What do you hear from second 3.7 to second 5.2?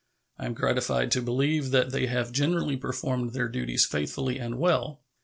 faithfully and well.